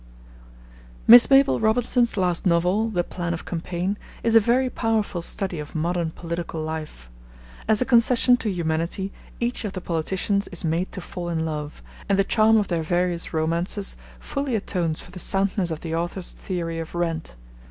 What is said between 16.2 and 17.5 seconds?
theory of rent.